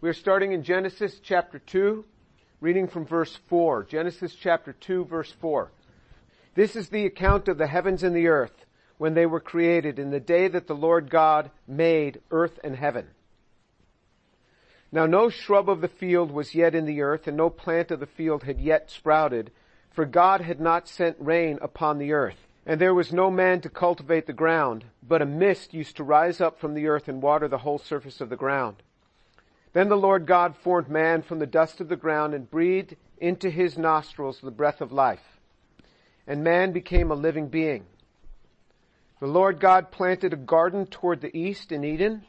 [0.00, 2.04] We're starting in Genesis chapter 2,
[2.60, 3.82] reading from verse 4.
[3.82, 5.72] Genesis chapter 2, verse 4.
[6.54, 8.64] This is the account of the heavens and the earth
[8.98, 13.08] when they were created in the day that the Lord God made earth and heaven.
[14.92, 17.98] Now no shrub of the field was yet in the earth and no plant of
[17.98, 19.50] the field had yet sprouted,
[19.90, 22.46] for God had not sent rain upon the earth.
[22.64, 26.40] And there was no man to cultivate the ground, but a mist used to rise
[26.40, 28.76] up from the earth and water the whole surface of the ground.
[29.78, 33.48] Then the Lord God formed man from the dust of the ground and breathed into
[33.48, 35.38] his nostrils the breath of life.
[36.26, 37.86] And man became a living being.
[39.20, 42.24] The Lord God planted a garden toward the east in Eden,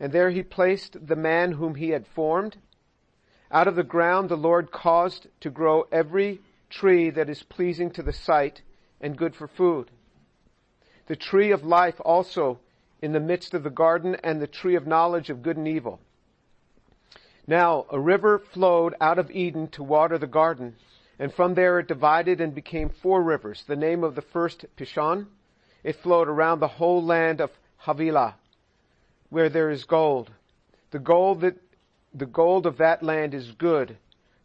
[0.00, 2.56] and there he placed the man whom he had formed.
[3.52, 8.02] Out of the ground the Lord caused to grow every tree that is pleasing to
[8.02, 8.62] the sight
[9.00, 9.92] and good for food.
[11.06, 12.58] The tree of life also
[13.00, 16.00] in the midst of the garden and the tree of knowledge of good and evil.
[17.48, 20.74] Now a river flowed out of Eden to water the garden,
[21.16, 23.62] and from there it divided and became four rivers.
[23.68, 25.28] The name of the first Pishon.
[25.84, 28.34] It flowed around the whole land of Havilah,
[29.30, 30.32] where there is gold.
[30.90, 31.54] The gold that,
[32.12, 33.96] the gold of that land is good.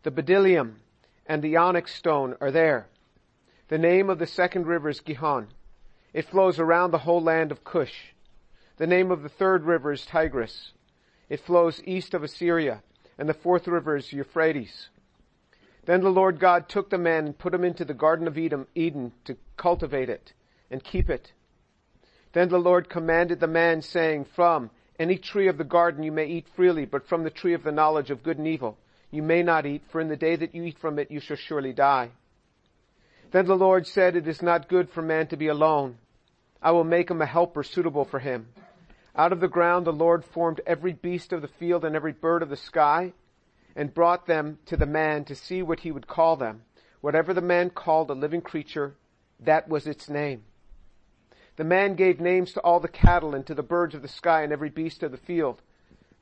[0.03, 0.75] The bdellium
[1.25, 2.87] and the onyx stone are there.
[3.69, 5.47] The name of the second river is Gihon.
[6.13, 8.13] It flows around the whole land of Cush.
[8.77, 10.73] The name of the third river is Tigris.
[11.29, 12.83] It flows east of Assyria
[13.17, 14.89] and the fourth river is Euphrates.
[15.85, 19.11] Then the Lord God took the man and put him into the garden of Eden,
[19.25, 20.33] to cultivate it
[20.69, 21.31] and keep it.
[22.33, 26.27] Then the Lord commanded the man saying, from any tree of the garden you may
[26.27, 28.77] eat freely, but from the tree of the knowledge of good and evil
[29.09, 31.35] you may not eat, for in the day that you eat from it you shall
[31.35, 32.11] surely die.
[33.31, 35.97] Then the Lord said, it is not good for man to be alone.
[36.61, 38.47] I will make him a helper suitable for him.
[39.15, 42.41] Out of the ground the Lord formed every beast of the field and every bird
[42.41, 43.13] of the sky
[43.75, 46.63] and brought them to the man to see what he would call them.
[47.01, 48.95] Whatever the man called a living creature,
[49.39, 50.43] that was its name.
[51.57, 54.43] The man gave names to all the cattle and to the birds of the sky
[54.43, 55.61] and every beast of the field.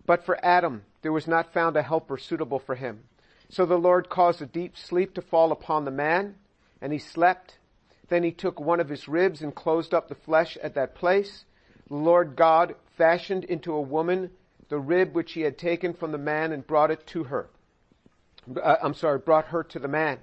[0.05, 3.03] But for Adam, there was not found a helper suitable for him.
[3.49, 6.35] So the Lord caused a deep sleep to fall upon the man,
[6.81, 7.57] and he slept.
[8.09, 11.45] Then he took one of his ribs and closed up the flesh at that place.
[11.89, 14.31] The Lord God fashioned into a woman
[14.69, 17.49] the rib which he had taken from the man and brought it to her.
[18.55, 20.19] Uh, I'm sorry, brought her to the man.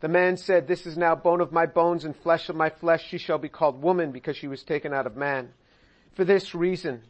[0.00, 3.04] The man said, this is now bone of my bones and flesh of my flesh.
[3.08, 5.50] She shall be called woman because she was taken out of man.
[6.14, 7.02] For this reason,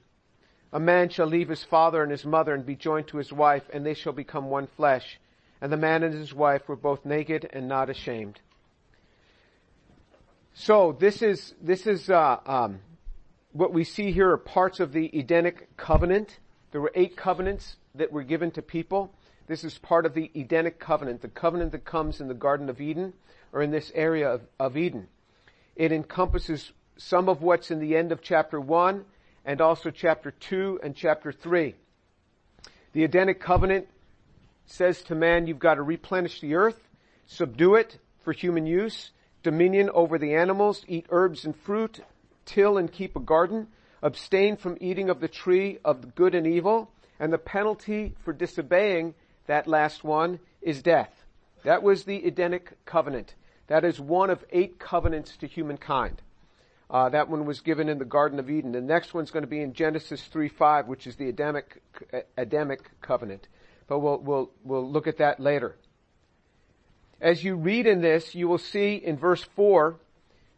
[0.72, 3.64] a man shall leave his father and his mother and be joined to his wife
[3.72, 5.20] and they shall become one flesh.
[5.60, 8.40] And the man and his wife were both naked and not ashamed.
[10.54, 12.80] So this is, this is, uh, um,
[13.52, 16.38] what we see here are parts of the Edenic covenant.
[16.70, 19.12] There were eight covenants that were given to people.
[19.46, 22.80] This is part of the Edenic covenant, the covenant that comes in the Garden of
[22.80, 23.14] Eden
[23.52, 25.08] or in this area of, of Eden.
[25.74, 29.04] It encompasses some of what's in the end of chapter one
[29.44, 31.74] and also chapter two and chapter three.
[32.92, 33.88] The Edenic covenant
[34.66, 36.88] says to man, you've got to replenish the earth,
[37.26, 42.00] subdue it for human use, dominion over the animals, eat herbs and fruit,
[42.48, 43.68] till and keep a garden,
[44.02, 49.14] abstain from eating of the tree of good and evil, and the penalty for disobeying
[49.46, 51.12] that last one is death.
[51.64, 53.34] That was the Edenic covenant.
[53.66, 56.22] That is one of eight covenants to humankind.
[56.90, 58.72] Uh, that one was given in the Garden of Eden.
[58.72, 61.82] The next one's going to be in Genesis 3:5, which is the Adamic,
[62.38, 63.46] Adamic covenant.
[63.86, 65.76] But we'll, we'll, we'll look at that later.
[67.20, 69.96] As you read in this, you will see in verse 4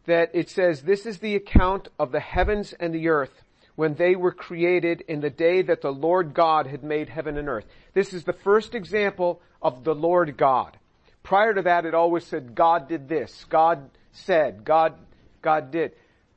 [0.06, 3.43] that it says, this is the account of the heavens and the earth
[3.77, 7.49] when they were created in the day that the Lord God had made heaven and
[7.49, 7.65] earth.
[7.94, 10.77] This is the first example of the Lord God.
[11.22, 14.94] Prior to that, it always said God did this, God said, God,
[15.43, 15.93] God did.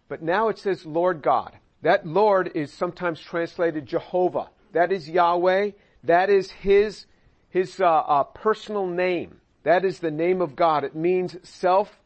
[0.08, 1.58] But now it says Lord God.
[1.82, 4.50] That Lord is sometimes translated Jehovah.
[4.72, 5.72] That is Yahweh.
[6.06, 7.06] That is His,
[7.50, 9.42] His uh, uh, personal name.
[9.64, 10.84] That is the name of God.
[10.84, 12.00] It means self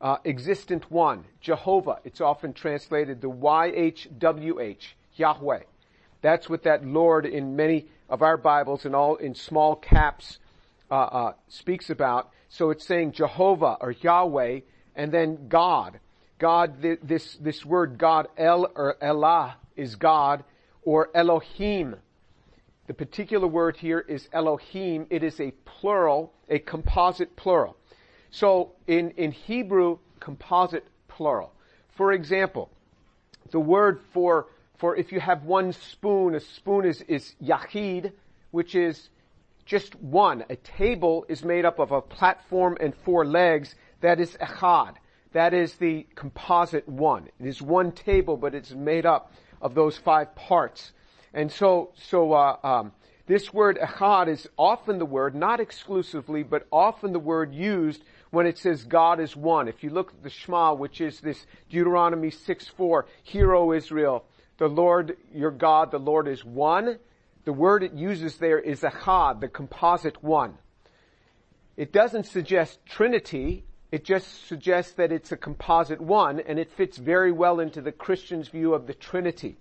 [0.00, 1.98] uh, existent one, Jehovah.
[2.04, 4.86] It's often translated the YHWH,
[5.16, 5.62] Yahweh.
[6.20, 10.38] That's what that Lord in many of our Bibles and all in small caps
[10.90, 12.30] uh, uh, speaks about.
[12.48, 14.60] So it's saying Jehovah or Yahweh,
[14.96, 16.00] and then God.
[16.38, 20.44] God, this this word God, El or Elah is God,
[20.82, 21.96] or Elohim.
[22.86, 25.06] The particular word here is Elohim.
[25.10, 27.76] It is a plural, a composite plural.
[28.30, 31.52] So in, in Hebrew, composite plural.
[31.90, 32.70] For example,
[33.50, 34.46] the word for,
[34.76, 38.12] for if you have one spoon, a spoon is, is yachid,
[38.50, 39.08] which is
[39.64, 40.44] just one.
[40.48, 43.74] A table is made up of a platform and four legs.
[44.00, 44.94] That is echad.
[45.32, 47.28] That is the composite one.
[47.38, 50.92] It is one table, but it's made up of those five parts.
[51.34, 52.92] And so, so uh, um,
[53.26, 58.46] this word echad is often the word, not exclusively, but often the word used when
[58.46, 59.68] it says God is one.
[59.68, 64.24] If you look at the Shema, which is this Deuteronomy 6-4, Hear, O Israel,
[64.58, 66.98] the Lord your God, the Lord is one.
[67.44, 70.58] The word it uses there is echad, the composite one.
[71.76, 73.64] It doesn't suggest Trinity.
[73.90, 77.92] It just suggests that it's a composite one, and it fits very well into the
[77.92, 79.56] Christian's view of the Trinity.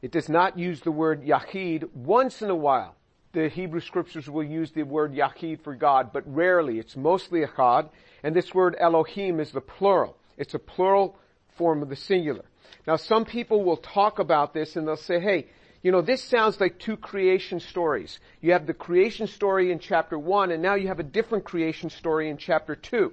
[0.00, 1.92] It does not use the word Yahid.
[1.94, 2.94] Once in a while,
[3.32, 6.78] the Hebrew scriptures will use the word Yahid for God, but rarely.
[6.78, 7.88] It's mostly Echad,
[8.22, 10.16] and this word Elohim is the plural.
[10.36, 11.16] It's a plural
[11.56, 12.44] form of the singular.
[12.86, 15.46] Now some people will talk about this and they'll say, hey,
[15.82, 18.20] you know, this sounds like two creation stories.
[18.40, 21.90] You have the creation story in chapter one, and now you have a different creation
[21.90, 23.12] story in chapter two.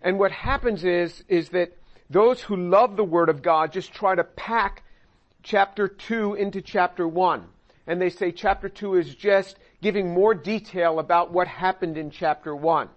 [0.00, 1.76] And what happens is, is that
[2.08, 4.82] those who love the Word of God just try to pack
[5.42, 7.44] chapter 2 into chapter 1.
[7.90, 12.54] And they say chapter 2 is just giving more detail about what happened in chapter
[12.54, 12.88] 1.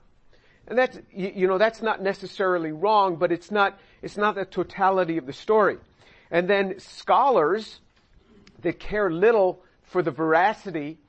[0.67, 5.17] And that's, you know, that's not necessarily wrong, but it's not, it's not the totality
[5.17, 5.77] of the story.
[6.29, 7.79] And then scholars
[8.61, 10.99] that care little for the veracity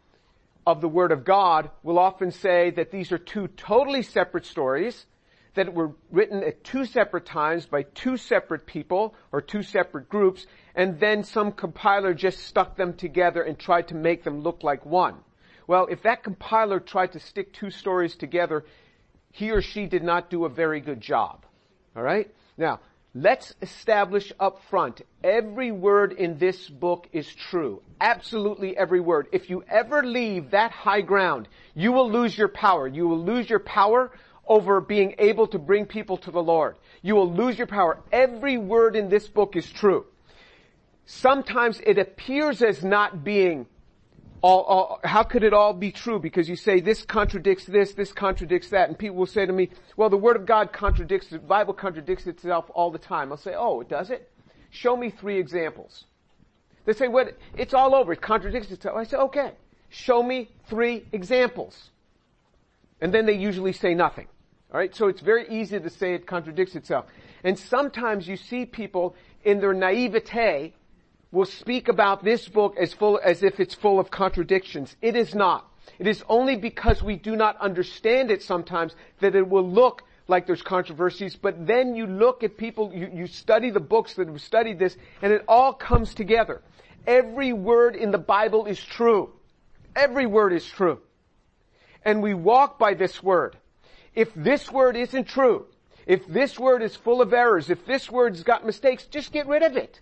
[0.67, 5.05] of the Word of God will often say that these are two totally separate stories
[5.55, 10.47] that were written at two separate times by two separate people or two separate groups,
[10.75, 14.85] and then some compiler just stuck them together and tried to make them look like
[14.85, 15.17] one.
[15.67, 18.65] Well, if that compiler tried to stick two stories together,
[19.31, 21.47] he or she did not do a very good job.
[21.97, 22.35] Alright?
[22.59, 22.81] Now,
[23.15, 27.81] let's establish up front, every word in this book is true.
[28.01, 29.29] Absolutely every word.
[29.33, 32.87] If you ever leave that high ground, you will lose your power.
[32.87, 34.11] You will lose your power
[34.47, 36.77] over being able to bring people to the Lord.
[37.03, 38.01] You will lose your power.
[38.13, 40.07] Every word in this book is true.
[41.07, 43.67] Sometimes it appears as not being
[44.45, 46.19] all, all, how could it all be true?
[46.19, 49.71] Because you say this contradicts this, this contradicts that, and people will say to me,
[49.97, 53.33] well, the Word of God contradicts, the Bible contradicts itself all the time.
[53.33, 54.31] I'll say, oh, it does it?
[54.69, 56.05] Show me three examples.
[56.85, 58.99] They say, what, it's all over, it contradicts itself.
[58.99, 59.53] I say, okay,
[59.89, 61.91] show me three examples.
[63.01, 64.27] And then they usually say nothing.
[64.75, 67.07] Alright, so it's very easy to say it contradicts itself.
[67.45, 70.73] And sometimes you see people in their naivete
[71.31, 74.97] will speak about this book as full, as if it's full of contradictions.
[75.01, 75.71] It is not.
[76.01, 80.45] It is only because we do not understand it sometimes that it will look like
[80.45, 84.41] there's controversies, but then you look at people, you, you study the books that have
[84.41, 86.63] studied this, and it all comes together.
[87.07, 89.31] Every word in the Bible is true.
[89.95, 91.01] Every word is true.
[92.05, 93.57] And we walk by this word
[94.15, 95.67] if this word isn't true,
[96.07, 99.63] if this word is full of errors, if this word's got mistakes, just get rid
[99.63, 100.01] of it.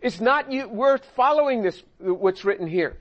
[0.00, 2.98] It's not worth following this, what's written here.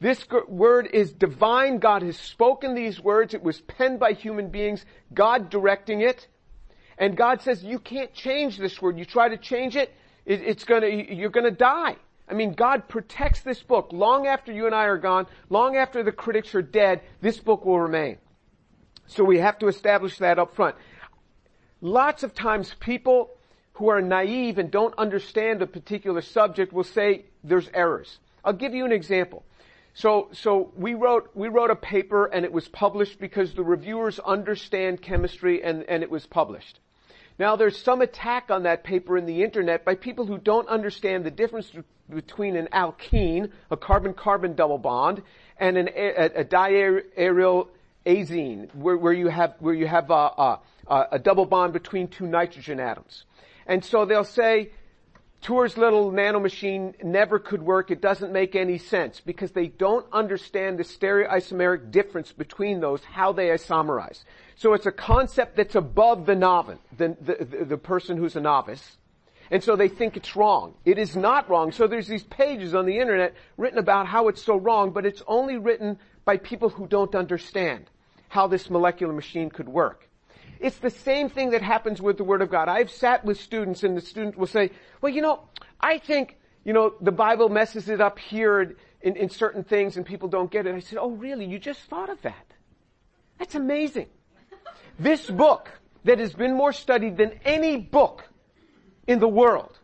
[0.00, 1.78] This word is divine.
[1.78, 3.32] God has spoken these words.
[3.32, 4.84] It was penned by human beings.
[5.14, 6.28] God directing it.
[6.98, 8.98] And God says, you can't change this word.
[8.98, 9.92] You try to change it,
[10.24, 11.96] it's gonna, you're gonna die.
[12.28, 13.90] I mean, God protects this book.
[13.92, 17.64] Long after you and I are gone, long after the critics are dead, this book
[17.64, 18.18] will remain.
[19.08, 20.76] So we have to establish that up front.
[21.80, 23.30] Lots of times people
[23.74, 28.18] who are naive and don't understand a particular subject will say there's errors.
[28.44, 29.44] I'll give you an example.
[29.94, 34.18] So, so we wrote, we wrote a paper and it was published because the reviewers
[34.18, 36.80] understand chemistry and, and it was published.
[37.38, 41.24] Now there's some attack on that paper in the internet by people who don't understand
[41.24, 41.70] the difference
[42.08, 45.22] between an alkene, a carbon-carbon double bond,
[45.58, 47.68] and an, a, a diaryl
[48.06, 50.60] azine, where, where you have where you have a, a,
[51.12, 53.24] a, double bond between two nitrogen atoms.
[53.66, 54.70] And so they'll say,
[55.42, 57.90] Tour's little nanomachine never could work.
[57.90, 63.32] It doesn't make any sense because they don't understand the stereoisomeric difference between those, how
[63.32, 64.24] they isomerize.
[64.56, 68.40] So it's a concept that's above the novice, the, the, the, the person who's a
[68.40, 68.96] novice.
[69.50, 70.74] And so they think it's wrong.
[70.84, 71.70] It is not wrong.
[71.70, 75.22] So there's these pages on the internet written about how it's so wrong, but it's
[75.26, 77.88] only written by people who don't understand
[78.28, 80.08] how this molecular machine could work.
[80.58, 82.68] It's the same thing that happens with the Word of God.
[82.68, 85.42] I've sat with students and the student will say, well, you know,
[85.80, 90.06] I think, you know, the Bible messes it up here in, in certain things and
[90.06, 90.74] people don't get it.
[90.74, 91.44] I said, oh really?
[91.44, 92.54] You just thought of that?
[93.38, 94.08] That's amazing.
[94.98, 95.70] This book
[96.04, 98.24] that has been more studied than any book
[99.06, 99.78] in the world,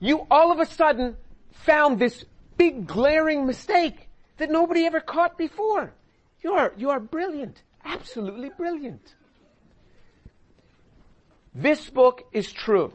[0.00, 1.16] you all of a sudden
[1.52, 2.24] found this
[2.56, 5.92] big glaring mistake that nobody ever caught before.
[6.42, 7.62] You are, you are brilliant.
[7.84, 9.14] Absolutely brilliant.
[11.54, 12.92] This book is true.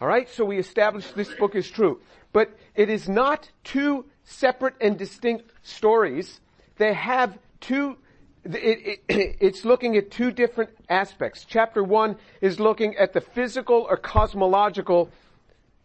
[0.00, 2.00] Alright, so we established this book is true.
[2.32, 6.40] But it is not two separate and distinct stories.
[6.76, 7.96] They have two,
[8.44, 11.46] it, it, it's looking at two different aspects.
[11.48, 15.10] Chapter one is looking at the physical or cosmological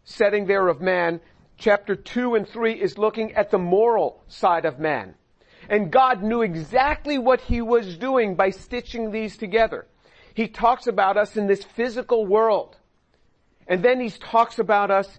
[0.04, 1.20] setting there of man.
[1.56, 5.14] Chapter two and three is looking at the moral side of man.
[5.68, 9.86] And God knew exactly what he was doing by stitching these together.
[10.34, 12.76] He talks about us in this physical world.
[13.66, 15.18] And then he talks about us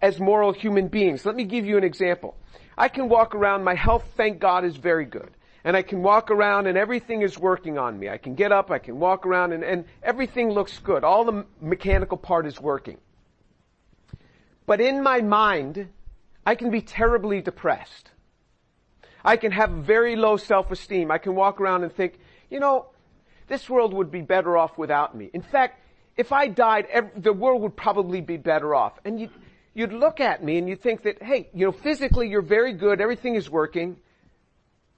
[0.00, 1.24] as moral human beings.
[1.24, 2.36] Let me give you an example.
[2.76, 5.30] I can walk around, my health, thank God, is very good.
[5.64, 8.08] And I can walk around and everything is working on me.
[8.08, 11.04] I can get up, I can walk around and, and everything looks good.
[11.04, 12.98] All the mechanical part is working.
[14.66, 15.88] But in my mind,
[16.44, 18.10] I can be terribly depressed.
[19.24, 21.10] I can have very low self-esteem.
[21.10, 22.18] I can walk around and think,
[22.50, 22.86] you know,
[23.48, 25.30] this world would be better off without me.
[25.32, 25.80] In fact,
[26.16, 26.86] if I died,
[27.16, 28.98] the world would probably be better off.
[29.04, 29.30] And you'd,
[29.74, 33.00] you'd look at me and you'd think that, hey, you know, physically you're very good,
[33.00, 33.96] everything is working,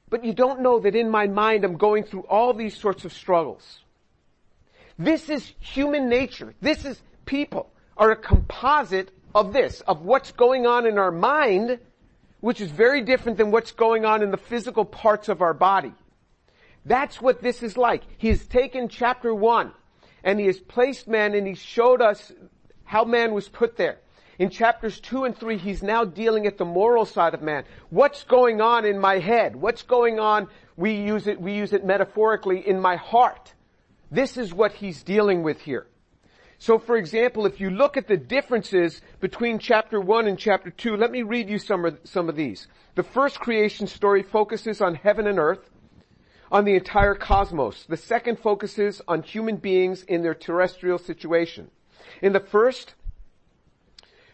[0.08, 3.12] but you don't know that in my mind I'm going through all these sorts of
[3.12, 3.80] struggles.
[4.98, 6.54] This is human nature.
[6.60, 11.78] This is people are a composite of this, of what's going on in our mind,
[12.44, 15.94] which is very different than what's going on in the physical parts of our body.
[16.84, 18.02] That's what this is like.
[18.18, 19.72] He has taken chapter one
[20.22, 22.30] and he has placed man and he showed us
[22.84, 23.98] how man was put there.
[24.38, 27.64] In chapters two and three, he's now dealing at the moral side of man.
[27.88, 29.56] What's going on in my head?
[29.56, 30.48] What's going on?
[30.76, 33.54] We use it, we use it metaphorically in my heart.
[34.10, 35.86] This is what he's dealing with here.
[36.58, 40.96] So for example, if you look at the differences between chapter 1 and chapter 2,
[40.96, 42.68] let me read you some of, some of these.
[42.94, 45.70] The first creation story focuses on heaven and earth,
[46.52, 47.84] on the entire cosmos.
[47.88, 51.70] The second focuses on human beings in their terrestrial situation.
[52.22, 52.94] In the first,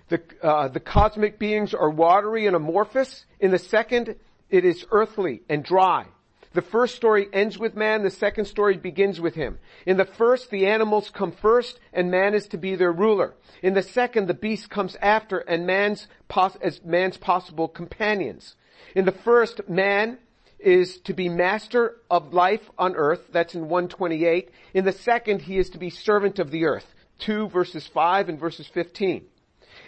[0.09, 3.25] the, uh, the cosmic beings are watery and amorphous.
[3.39, 4.17] In the second,
[4.50, 6.07] it is earthly and dry.
[6.52, 9.59] The first story ends with man, the second story begins with him.
[9.87, 13.35] In the first, the animals come first and man is to be their ruler.
[13.62, 18.57] In the second, the beast comes after and man's pos- as man's possible companions.
[18.97, 20.19] In the first, man
[20.59, 23.28] is to be master of life on earth.
[23.33, 24.50] That's in 128.
[24.75, 26.95] In the second, he is to be servant of the earth.
[27.21, 29.25] 2 verses 5 and verses 15.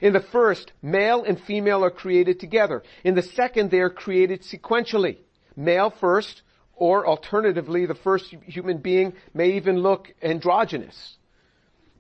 [0.01, 2.85] In the first, male and female are created together.
[3.03, 5.19] In the second, they are created sequentially.
[5.57, 6.43] Male first,
[6.75, 11.17] or alternatively, the first human being may even look androgynous.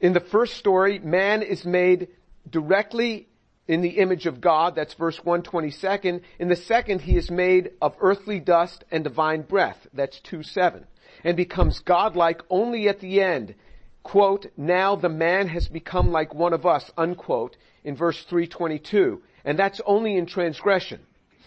[0.00, 2.08] In the first story, man is made
[2.48, 3.28] directly
[3.68, 4.74] in the image of God.
[4.74, 6.20] That's verse 122.
[6.38, 9.86] In the second, he is made of earthly dust and divine breath.
[9.94, 10.84] That's 2-7.
[11.22, 13.54] And becomes godlike only at the end.
[14.02, 19.22] Quote, now the man has become like one of us, unquote, in verse 322.
[19.44, 21.00] And that's only in transgression.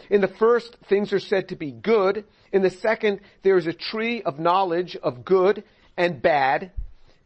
[0.09, 2.25] In the first, things are said to be good.
[2.51, 5.63] In the second, there is a tree of knowledge of good
[5.97, 6.71] and bad,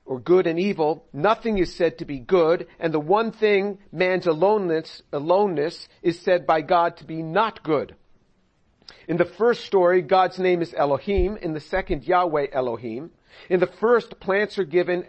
[0.05, 1.05] or good and evil.
[1.13, 6.47] Nothing is said to be good, and the one thing, man's aloneness, aloneness, is said
[6.47, 7.95] by God to be not good.
[9.07, 11.37] In the first story, God's name is Elohim.
[11.37, 13.11] In the second, Yahweh Elohim.
[13.49, 15.05] In the first, plants are given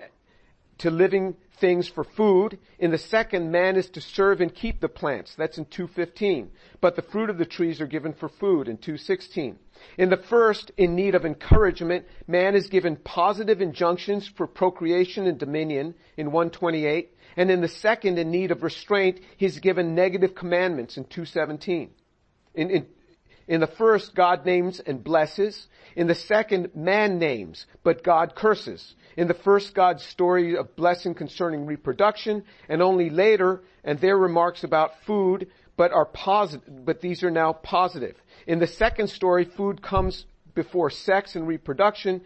[0.80, 2.58] to living things for food.
[2.78, 5.34] In the second, man is to serve and keep the plants.
[5.37, 6.50] That's in 215.
[6.80, 9.58] But the fruit of the trees are given for food in 216.
[9.99, 15.38] In the first, in need of encouragement, man is given positive injunctions for procreation and
[15.38, 17.14] dominion in 128.
[17.37, 21.90] And in the second, in need of restraint, he's given negative commandments in 217.
[22.54, 22.87] In, in,
[23.50, 25.66] in the first, God names and blesses.
[25.97, 28.95] In the second, man names, but God curses.
[29.16, 34.62] In the first, God's story of blessing concerning reproduction, and only later, and their remarks
[34.62, 38.14] about food, but are positive, but these are now positive.
[38.47, 42.21] In the second story, food comes before sex and reproduction,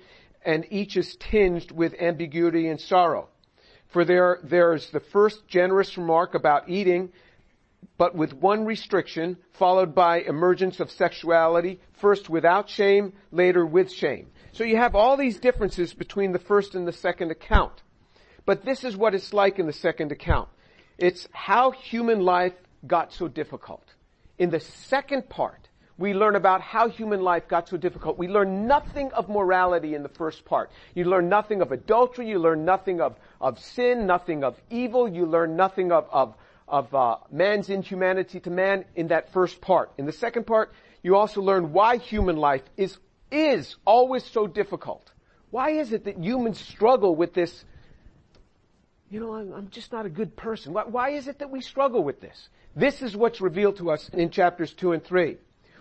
[0.44, 3.28] and each is tinged with ambiguity and sorrow.
[3.86, 7.12] For there, there's the first generous remark about eating,
[7.96, 14.30] but with one restriction, followed by emergence of sexuality, first without shame, later with shame.
[14.52, 17.82] So you have all these differences between the first and the second account.
[18.46, 20.48] But this is what it's like in the second account.
[20.98, 22.54] It's how human life
[22.86, 23.84] got so difficult.
[24.38, 28.18] In the second part, we learn about how human life got so difficult.
[28.18, 30.70] We learn nothing of morality in the first part.
[30.94, 32.28] You learn nothing of adultery.
[32.28, 35.08] You learn nothing of, of sin, nothing of evil.
[35.08, 36.34] You learn nothing of, of,
[36.68, 39.92] of uh, man's inhumanity to man in that first part.
[39.98, 42.96] In the second part, you also learn why human life is,
[43.30, 45.10] is always so difficult.
[45.50, 47.64] Why is it that humans struggle with this,
[49.10, 50.72] you know, I'm, I'm just not a good person.
[50.72, 52.48] Why, why is it that we struggle with this?
[52.74, 55.36] This is what's revealed to us in chapters 2 and 3.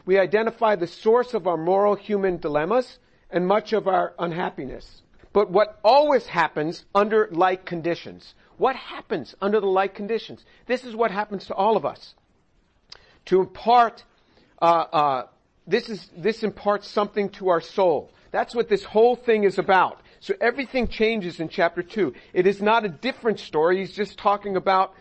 [0.06, 3.00] We identify the source of our moral human dilemmas
[3.32, 5.02] and much of our unhappiness.
[5.32, 8.36] But what always happens under like conditions?
[8.58, 10.44] What happens under the like conditions?
[10.68, 12.16] This is what happens to all of us.
[13.26, 14.04] To impart,
[14.62, 15.28] uh, uh,
[15.66, 18.12] this is this imparts something to our soul.
[18.32, 20.02] That's what this whole thing is about.
[20.20, 22.14] So everything changes in chapter two.
[22.34, 23.80] It is not a different story.
[23.80, 24.94] He's just talking about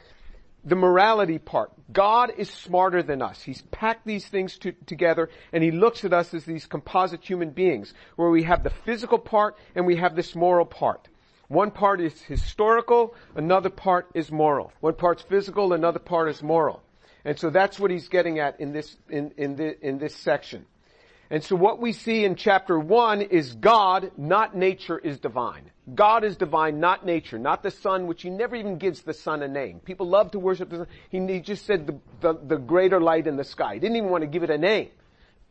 [0.65, 1.73] the morality part.
[1.93, 3.43] God is smarter than us.
[3.43, 7.51] He's packed these things to, together and he looks at us as these composite human
[7.51, 11.09] beings where we have the physical part and we have this moral part.
[11.53, 14.73] One part is historical, another part is moral.
[14.81, 16.83] One part's physical, another part is moral.
[17.27, 20.65] And so that's what he's getting at in this, in, in, the, in this section.
[21.29, 25.71] And so what we see in chapter one is God, not nature, is divine.
[25.95, 29.43] God is divine, not nature, not the sun, which he never even gives the sun
[29.43, 29.81] a name.
[29.81, 30.87] People love to worship the sun.
[31.11, 33.75] He, he just said the, the, the greater light in the sky.
[33.75, 34.89] He didn't even want to give it a name.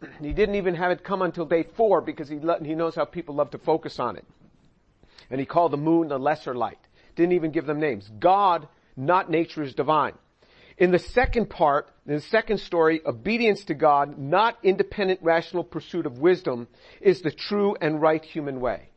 [0.20, 3.36] He didn't even have it come until day four because he, he knows how people
[3.36, 4.26] love to focus on it.
[5.32, 6.78] And he called the moon the lesser light.
[7.16, 8.10] Didn't even give them names.
[8.20, 10.14] God, not nature, is divine.
[10.78, 16.06] In the second part, in the second story, obedience to God, not independent rational pursuit
[16.06, 16.68] of wisdom,
[17.00, 18.90] is the true and right human way.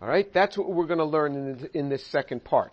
[0.00, 0.32] Alright?
[0.32, 2.72] That's what we're going to learn in, in, this second part.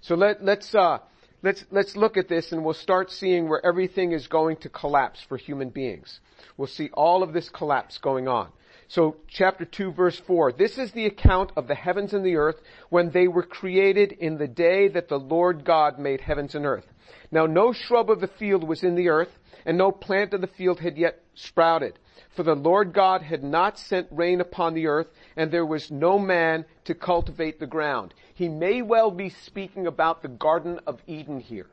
[0.00, 0.98] So let, let's, uh,
[1.42, 5.20] let's, let's look at this and we'll start seeing where everything is going to collapse
[5.28, 6.20] for human beings.
[6.56, 8.50] We'll see all of this collapse going on.
[8.88, 12.60] So chapter 2 verse 4, this is the account of the heavens and the earth
[12.90, 16.86] when they were created in the day that the Lord God made heavens and earth.
[17.30, 20.46] Now no shrub of the field was in the earth, and no plant of the
[20.46, 21.98] field had yet sprouted.
[22.30, 26.18] For the Lord God had not sent rain upon the earth, and there was no
[26.18, 28.14] man to cultivate the ground.
[28.34, 31.68] He may well be speaking about the Garden of Eden here,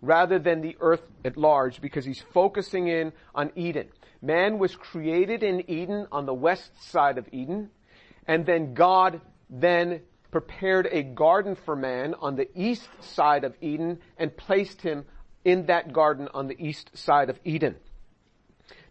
[0.00, 3.88] rather than the earth at large, because he's focusing in on Eden.
[4.24, 7.68] Man was created in Eden on the west side of Eden,
[8.26, 13.98] and then God then prepared a garden for man on the east side of Eden
[14.16, 15.04] and placed him
[15.44, 17.76] in that garden on the east side of Eden.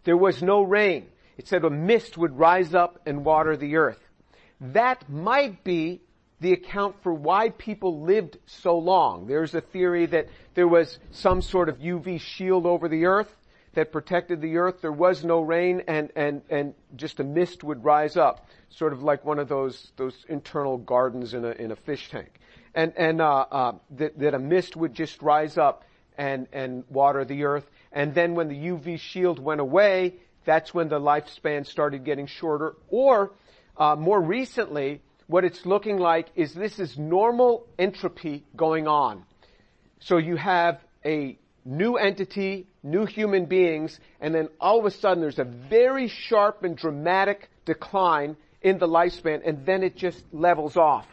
[0.04, 1.08] There was no rain.
[1.36, 4.08] It said a mist would rise up and water the earth.
[4.60, 6.00] That might be
[6.38, 9.26] the account for why people lived so long.
[9.26, 13.34] There's a theory that there was some sort of UV shield over the earth
[13.74, 14.80] that protected the earth.
[14.80, 19.02] There was no rain and, and, and just a mist would rise up, sort of
[19.02, 22.40] like one of those, those internal gardens in a, in a fish tank.
[22.74, 25.84] And, and, uh, uh, that, that a mist would just rise up
[26.18, 27.68] and, and water the earth.
[27.92, 32.74] And then when the UV shield went away, that's when the lifespan started getting shorter.
[32.88, 33.32] Or,
[33.76, 39.24] uh, more recently, what it's looking like is this is normal entropy going on.
[40.00, 45.20] So you have a new entity, new human beings, and then all of a sudden
[45.20, 50.76] there's a very sharp and dramatic decline in the lifespan, and then it just levels
[50.76, 51.06] off.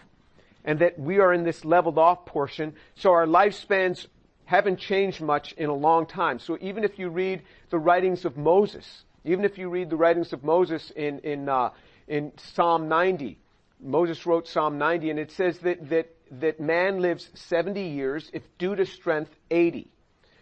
[0.64, 4.06] And that we are in this leveled off portion, so our lifespans
[4.46, 6.38] haven't changed much in a long time.
[6.40, 8.86] So even if you read the writings of Moses,
[9.24, 11.70] even if you read the writings of Moses in, in, uh,
[12.08, 13.38] in Psalm 90,
[13.80, 18.44] Moses wrote Psalm 90 and it says that, that, that man lives 70 years, if
[18.58, 19.88] due to strength, 80.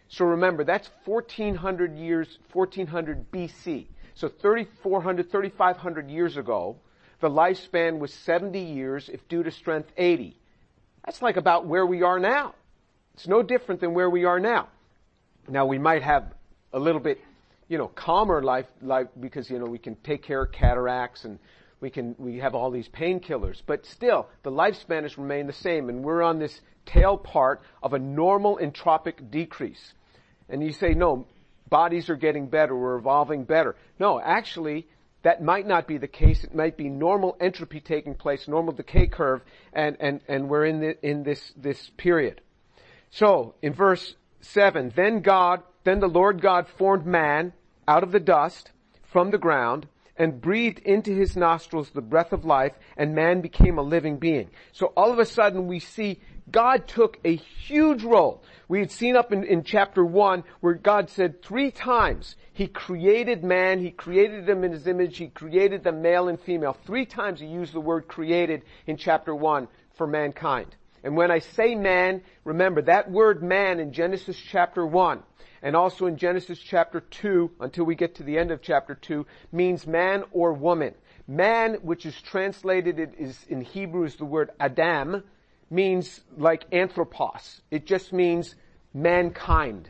[0.10, 3.86] So remember, that's 1400 years, 1400 BC.
[4.16, 6.78] So 3400, 3500 years ago,
[7.20, 10.36] the lifespan was 70 years if due to strength 80.
[11.06, 12.56] That's like about where we are now.
[13.14, 14.70] It's no different than where we are now.
[15.48, 16.34] Now we might have
[16.74, 17.20] a little bit,
[17.68, 21.38] you know, calmer life, life because, you know, we can take care of cataracts and
[21.82, 25.88] we can, we have all these painkillers, but still, the lifespan has remained the same
[25.88, 29.94] and we're on this tail part of a normal entropic decrease
[30.50, 31.28] and you say, no,
[31.70, 33.76] bodies are getting better, we're evolving better.
[34.00, 34.88] No, actually,
[35.22, 36.44] that might not be the case.
[36.44, 39.42] It might be normal entropy taking place, normal decay curve,
[39.74, 42.42] and, and, and we're in, the, in this, this period.
[43.12, 47.54] So, in verse 7, then God, then the Lord God formed man
[47.88, 48.72] out of the dust
[49.12, 53.78] from the ground and breathed into his nostrils the breath of life and man became
[53.78, 54.50] a living being.
[54.74, 56.20] So all of a sudden we see
[56.52, 58.44] God took a huge role.
[58.68, 63.44] We had seen up in, in chapter one where God said three times He created
[63.44, 66.78] man, He created them in His image, He created them male and female.
[66.86, 70.76] Three times He used the word created in chapter one for mankind.
[71.04, 75.24] And when I say man, remember that word man in Genesis chapter one
[75.62, 79.26] and also in Genesis chapter 2, until we get to the end of chapter 2,
[79.52, 80.94] means man or woman.
[81.28, 85.24] Man, which is translated is in Hebrew is the word Adam,
[85.70, 87.62] means like anthropos.
[87.72, 88.56] It just means
[88.94, 89.90] mankind,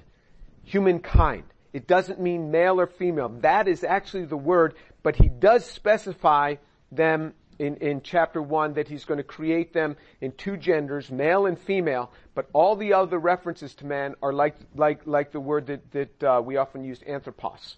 [0.63, 1.43] humankind.
[1.71, 3.29] It doesn't mean male or female.
[3.41, 6.55] That is actually the word, but he does specify
[6.91, 11.45] them in, in chapter one that he's going to create them in two genders, male
[11.45, 15.67] and female, but all the other references to man are like, like, like the word
[15.67, 17.75] that, that uh, we often use, anthropos.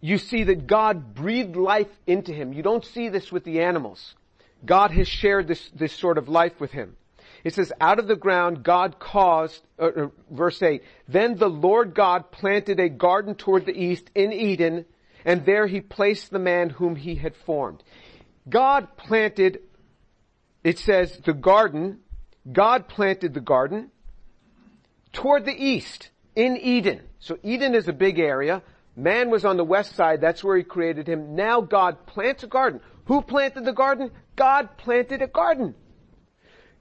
[0.00, 2.54] You see that God breathed life into him.
[2.54, 4.14] You don't see this with the animals.
[4.64, 6.96] God has shared this, this sort of life with him.
[7.44, 11.94] It says, out of the ground God caused, uh, uh, verse 8, then the Lord
[11.94, 14.84] God planted a garden toward the east in Eden,
[15.24, 17.82] and there he placed the man whom he had formed.
[18.48, 19.60] God planted,
[20.62, 22.00] it says, the garden,
[22.50, 23.90] God planted the garden
[25.12, 27.00] toward the east in Eden.
[27.18, 28.62] So Eden is a big area.
[28.96, 30.20] Man was on the west side.
[30.20, 31.34] That's where he created him.
[31.34, 32.80] Now God plants a garden.
[33.06, 34.10] Who planted the garden?
[34.36, 35.74] God planted a garden.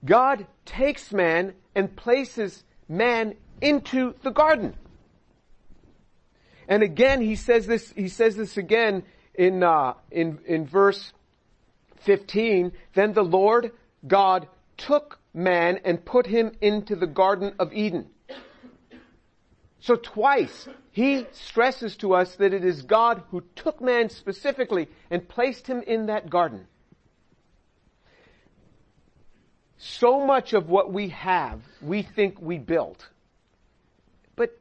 [0.06, 4.76] God takes man and places man into the garden.
[6.68, 11.14] And again, he says this, he says this again in, uh, in, in verse
[12.02, 12.72] 15.
[12.94, 13.72] Then the Lord
[14.08, 18.08] God took man and put him into the Garden of Eden.
[19.82, 25.28] So twice, he stresses to us that it is God who took man specifically and
[25.28, 26.68] placed him in that garden.
[29.80, 33.08] So much of what we have, we think we built.
[34.36, 34.58] But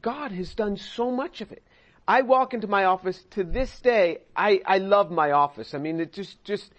[0.00, 1.64] God has done so much of it.
[2.06, 5.74] I walk into my office to this day, I, I love my office.
[5.74, 6.70] I mean, it just, just,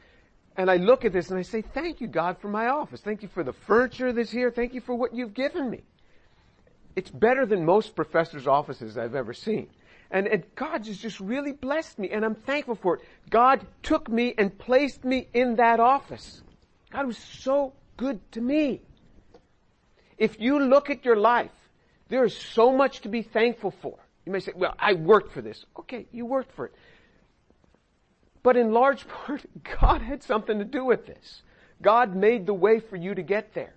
[0.56, 3.02] and I look at this and I say, thank you God for my office.
[3.02, 4.50] Thank you for the furniture that's here.
[4.50, 5.84] Thank you for what you've given me.
[6.96, 9.68] It's better than most professors' offices I've ever seen.
[10.10, 13.02] And, and God has just really blessed me and I'm thankful for it.
[13.30, 16.44] God took me and placed me in that office.
[16.94, 18.82] God was so good to me.
[20.20, 21.52] If you look at your life,
[22.08, 23.98] there is so much to be thankful for.
[24.26, 25.66] You may say, well, I worked for this.
[25.80, 26.76] Okay, you worked for it.
[28.44, 29.44] But in large part,
[29.82, 31.42] God had something to do with this.
[31.82, 33.74] God made the way for you to get there.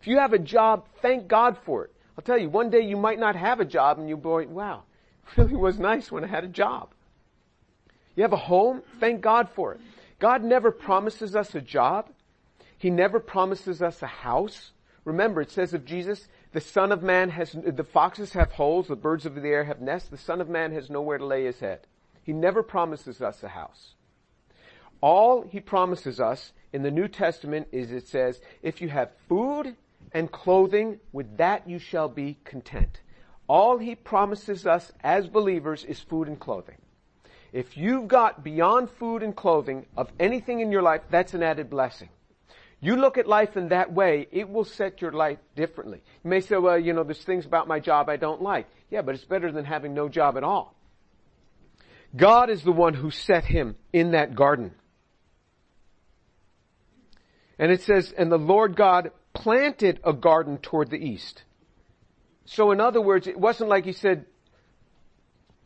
[0.00, 1.92] If you have a job, thank God for it.
[2.16, 4.84] I'll tell you, one day you might not have a job and you'll boy, wow,
[5.36, 6.90] really was nice when I had a job.
[8.14, 9.80] You have a home, thank God for it.
[10.20, 12.10] God never promises us a job.
[12.80, 14.72] He never promises us a house.
[15.04, 18.96] Remember, it says of Jesus, the Son of Man has, the foxes have holes, the
[18.96, 21.60] birds of the air have nests, the Son of Man has nowhere to lay his
[21.60, 21.80] head.
[22.22, 23.96] He never promises us a house.
[25.02, 29.76] All he promises us in the New Testament is it says, if you have food
[30.12, 33.02] and clothing, with that you shall be content.
[33.46, 36.78] All he promises us as believers is food and clothing.
[37.52, 41.68] If you've got beyond food and clothing of anything in your life, that's an added
[41.68, 42.08] blessing.
[42.80, 46.02] You look at life in that way, it will set your life differently.
[46.24, 48.66] You may say, well, you know, there's things about my job I don't like.
[48.90, 50.74] Yeah, but it's better than having no job at all.
[52.16, 54.72] God is the one who set him in that garden.
[57.58, 61.44] And it says, and the Lord God planted a garden toward the east.
[62.46, 64.24] So in other words, it wasn't like he said,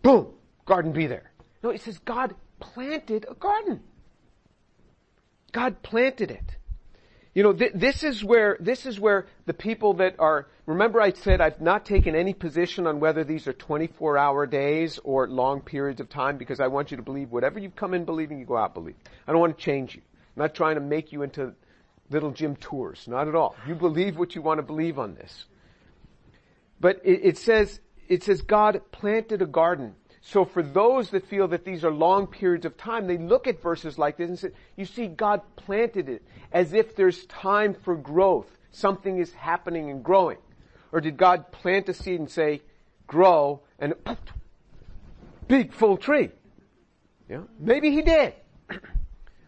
[0.02, 0.34] boom,
[0.66, 1.30] garden be there.
[1.62, 3.80] No, it says God planted a garden.
[5.52, 6.56] God planted it.
[7.34, 11.12] You know, th- this is where, this is where the people that are, remember I
[11.12, 15.60] said I've not taken any position on whether these are 24 hour days or long
[15.60, 18.46] periods of time because I want you to believe whatever you've come in believing, you
[18.46, 19.00] go out believing.
[19.26, 20.02] I don't want to change you.
[20.36, 21.52] I'm not trying to make you into
[22.08, 23.08] little Jim Tours.
[23.08, 23.56] Not at all.
[23.66, 25.46] You believe what you want to believe on this.
[26.78, 31.48] But it, it says, it says God planted a garden so for those that feel
[31.48, 34.50] that these are long periods of time, they look at verses like this and say,
[34.74, 38.46] you see, God planted it as if there's time for growth.
[38.70, 40.38] Something is happening and growing.
[40.92, 42.62] Or did God plant a seed and say,
[43.06, 43.94] grow, and
[45.46, 46.30] big full tree?
[47.28, 48.32] Yeah, maybe he did.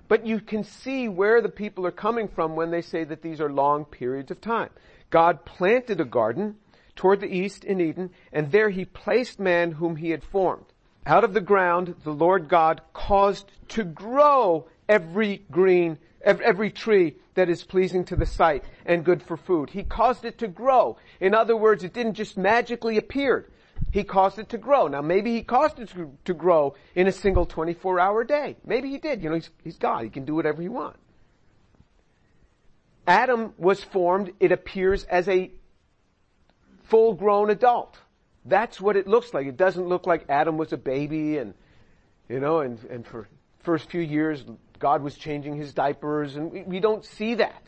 [0.08, 3.40] but you can see where the people are coming from when they say that these
[3.40, 4.68] are long periods of time.
[5.08, 6.56] God planted a garden,
[6.96, 10.64] toward the east in Eden, and there he placed man whom he had formed.
[11.04, 17.48] Out of the ground, the Lord God caused to grow every green, every tree that
[17.48, 19.70] is pleasing to the sight and good for food.
[19.70, 20.96] He caused it to grow.
[21.20, 23.48] In other words, it didn't just magically appear.
[23.92, 24.88] He caused it to grow.
[24.88, 25.90] Now maybe he caused it
[26.24, 28.56] to, grow in a single 24 hour day.
[28.64, 29.22] Maybe he did.
[29.22, 30.02] You know, he's, he's God.
[30.02, 30.98] He can do whatever he wants.
[33.06, 35.52] Adam was formed, it appears, as a
[36.88, 37.98] full grown adult.
[38.44, 39.46] That's what it looks like.
[39.46, 41.54] It doesn't look like Adam was a baby and,
[42.28, 43.28] you know, and, and for
[43.60, 44.44] first few years,
[44.78, 47.62] God was changing his diapers and we, we don't see that.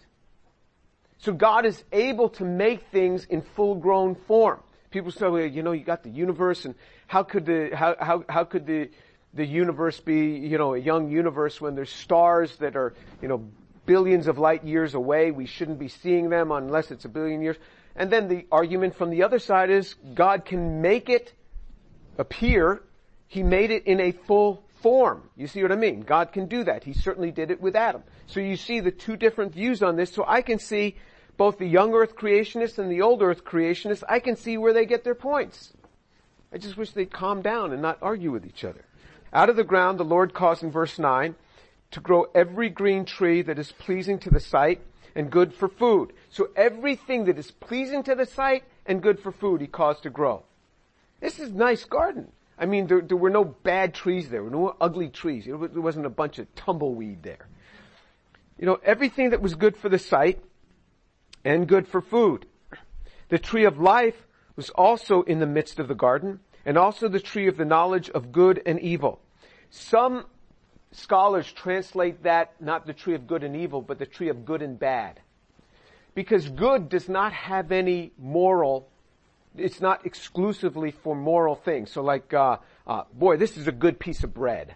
[1.18, 4.61] So God is able to make things in full grown form.
[4.90, 6.74] People say, you know, you got the universe and
[7.09, 8.88] how could the, how, how, how could the,
[9.35, 13.44] the universe be, you know, a young universe when there's stars that are, you know,
[13.85, 15.31] billions of light years away.
[15.31, 17.57] We shouldn't be seeing them unless it's a billion years.
[17.98, 21.32] And then the argument from the other side is God can make it
[22.16, 22.80] appear.
[23.26, 25.28] He made it in a full form.
[25.37, 26.02] You see what I mean?
[26.02, 26.84] God can do that.
[26.84, 28.04] He certainly did it with Adam.
[28.28, 30.12] So you see the two different views on this.
[30.12, 30.94] So I can see
[31.37, 34.04] both the young earth creationists and the old earth creationists.
[34.08, 35.72] I can see where they get their points.
[36.52, 38.84] I just wish they'd calm down and not argue with each other.
[39.32, 41.34] Out of the ground, the Lord caused in verse 9
[41.90, 44.80] to grow every green tree that is pleasing to the sight
[45.18, 46.12] and good for food.
[46.31, 50.11] So everything that is pleasing to the sight and good for food, he caused to
[50.11, 50.44] grow.
[51.20, 52.31] This is nice garden.
[52.57, 55.46] I mean, there, there were no bad trees there, no ugly trees.
[55.46, 57.48] There wasn't a bunch of tumbleweed there.
[58.61, 60.40] You know, everything that was good for the sight
[61.44, 62.46] and good for food.
[63.28, 67.20] The tree of life was also in the midst of the garden and also the
[67.20, 69.20] tree of the knowledge of good and evil.
[69.68, 70.26] Some
[70.92, 74.62] scholars translate that not the tree of good and evil, but the tree of good
[74.62, 75.20] and bad.
[76.14, 78.88] Because good does not have any moral,
[79.57, 81.90] it's not exclusively for moral things.
[81.90, 84.74] So like, uh, uh, boy, this is a good piece of bread.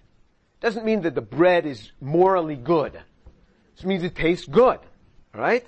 [0.60, 2.94] Doesn't mean that the bread is morally good.
[3.76, 4.78] It means it tastes good,
[5.34, 5.66] right?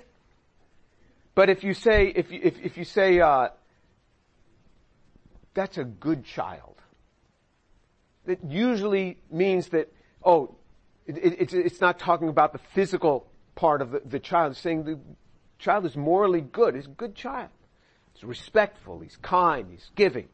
[1.33, 3.49] But if you say, if you, if, if you say, uh,
[5.53, 6.75] that's a good child.
[8.27, 9.91] It usually means that,
[10.25, 10.55] oh,
[11.05, 14.53] it, it, it's, not talking about the physical part of the, the child.
[14.53, 14.99] It's saying the
[15.59, 16.75] child is morally good.
[16.75, 17.49] He's a good child.
[18.13, 18.99] He's respectful.
[18.99, 19.67] He's kind.
[19.69, 20.27] He's giving.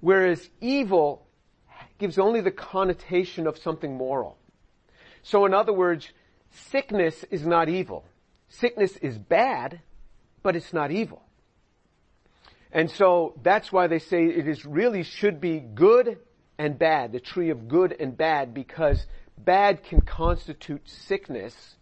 [0.00, 1.26] Whereas evil
[1.98, 4.36] gives only the connotation of something moral.
[5.22, 6.08] So in other words,
[6.70, 8.04] sickness is not evil.
[8.48, 9.80] Sickness is bad,
[10.42, 11.22] but it's not evil.
[12.72, 16.18] And so that's why they say it is really should be good
[16.58, 19.06] and bad, the tree of good and bad, because
[19.38, 21.76] bad can constitute sickness,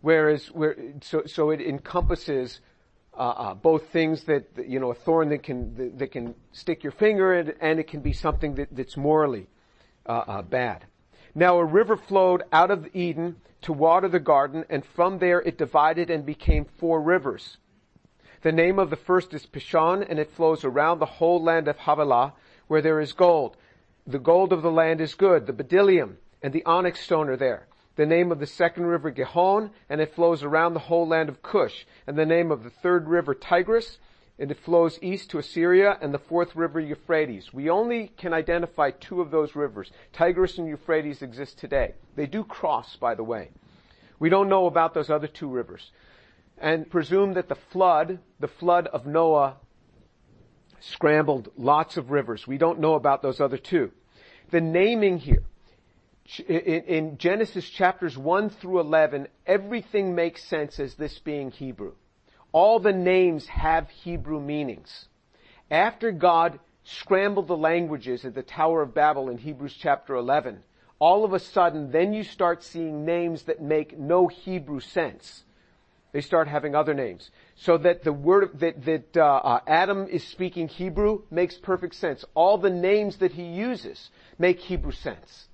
[0.00, 2.60] whereas where, so so it encompasses
[3.16, 6.82] uh, uh, both things that you know a thorn that can that, that can stick
[6.82, 9.46] your finger in, and it can be something that, that's morally
[10.06, 10.84] uh, uh bad.
[11.34, 15.58] Now a river flowed out of Eden to water the garden, and from there it
[15.58, 17.58] divided and became four rivers.
[18.42, 21.78] The name of the first is Pishon, and it flows around the whole land of
[21.78, 22.34] Havilah,
[22.68, 23.56] where there is gold.
[24.06, 25.46] The gold of the land is good.
[25.46, 27.66] The bdellium and the onyx stone are there.
[27.96, 31.42] The name of the second river Gihon, and it flows around the whole land of
[31.42, 31.86] Cush.
[32.06, 33.98] And the name of the third river Tigris,
[34.38, 37.54] and it flows east to Assyria, and the fourth river Euphrates.
[37.54, 39.90] We only can identify two of those rivers.
[40.12, 41.94] Tigris and Euphrates exist today.
[42.16, 43.48] They do cross, by the way.
[44.18, 45.90] We don't know about those other two rivers
[46.58, 49.56] and presume that the flood, the flood of Noah,
[50.80, 52.46] scrambled lots of rivers.
[52.46, 53.92] We don't know about those other two.
[54.50, 55.42] The naming here,
[56.48, 61.92] in, Genesis chapters 1 through 11, everything makes sense as this being Hebrew.
[62.52, 65.08] All the names have Hebrew meanings.
[65.70, 70.62] After God scrambled the languages at the Tower of Babel in Hebrews chapter 11,
[70.98, 75.44] all of a sudden, then you start seeing names that make no Hebrew sense.
[76.16, 77.30] They start having other names.
[77.56, 82.24] So that the word that, that uh, uh, Adam is speaking Hebrew makes perfect sense.
[82.34, 85.48] All the names that he uses make Hebrew sense.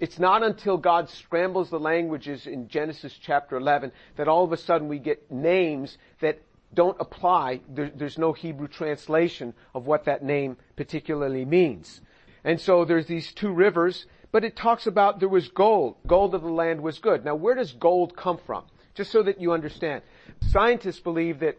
[0.00, 4.56] It's not until God scrambles the languages in Genesis chapter 11 that all of a
[4.56, 6.40] sudden we get names that
[6.72, 7.60] don't apply.
[7.68, 12.00] There, there's no Hebrew translation of what that name particularly means.
[12.44, 15.96] And so there's these two rivers, but it talks about there was gold.
[16.06, 17.26] Gold of the land was good.
[17.26, 18.64] Now where does gold come from?
[18.96, 20.02] Just so that you understand.
[20.48, 21.58] Scientists believe that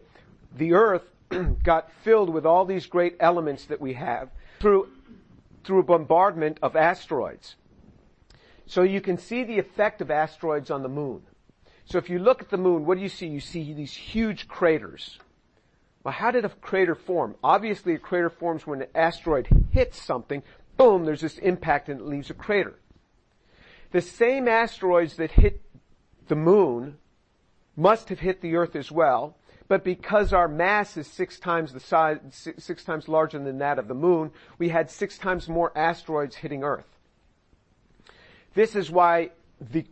[0.56, 1.04] the earth
[1.62, 4.28] got filled with all these great elements that we have
[4.60, 4.88] through,
[5.62, 7.54] through a bombardment of asteroids.
[8.66, 11.22] So you can see the effect of asteroids on the moon.
[11.84, 13.28] So if you look at the moon, what do you see?
[13.28, 15.18] You see these huge craters.
[16.02, 17.36] Well, how did a crater form?
[17.42, 20.42] Obviously a crater forms when an asteroid hits something,
[20.76, 22.78] boom, there's this impact and it leaves a crater.
[23.92, 25.62] The same asteroids that hit
[26.26, 26.98] the moon
[27.78, 29.36] must have hit the earth as well,
[29.68, 32.18] but because our mass is six times the size,
[32.58, 36.64] six, times larger than that of the moon, we had six times more asteroids hitting
[36.64, 36.88] earth.
[38.54, 39.86] This is why the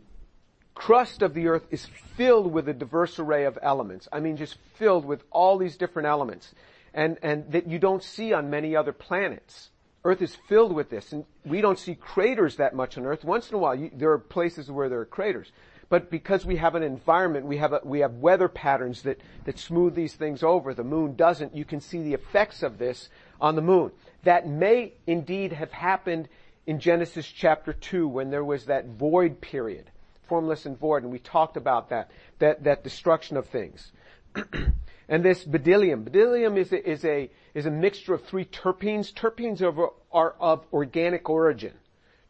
[0.75, 4.07] crust of the earth is filled with a diverse array of elements.
[4.11, 6.53] I mean, just filled with all these different elements.
[6.97, 9.69] and, and that you don't see on many other planets.
[10.03, 13.23] Earth is filled with this, and we don't see craters that much on Earth.
[13.23, 15.51] Once in a while, you, there are places where there are craters.
[15.89, 19.57] But because we have an environment, we have a, we have weather patterns that, that
[19.57, 20.73] smooth these things over.
[20.73, 21.55] The moon doesn't.
[21.55, 23.91] You can see the effects of this on the moon.
[24.23, 26.27] That may indeed have happened
[26.65, 29.89] in Genesis chapter 2 when there was that void period,
[30.27, 33.93] formless and void, and we talked about that, that, that destruction of things.
[35.07, 39.13] and this bdellium, bdellium is a, is a, is a mixture of three terpenes.
[39.13, 41.73] Terpenes are, are of organic origin.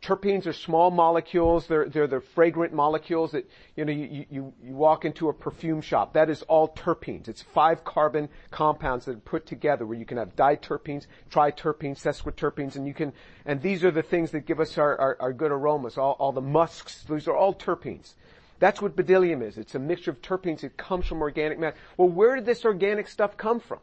[0.02, 1.66] Terpenes are small molecules.
[1.68, 5.82] They're, they're the fragrant molecules that, you know, you, you, you walk into a perfume
[5.82, 6.14] shop.
[6.14, 7.28] That is all terpenes.
[7.28, 12.76] It's five carbon compounds that are put together where you can have diterpenes, triterpenes, sesquiterpenes,
[12.76, 13.12] and you can,
[13.46, 15.98] and these are the things that give us our, our, our good aromas.
[15.98, 18.14] All, all the musks, these are all terpenes.
[18.60, 19.58] That's what bdellium is.
[19.58, 20.64] It's a mixture of terpenes.
[20.64, 21.76] It comes from organic matter.
[21.98, 23.80] Well, where did this organic stuff come from?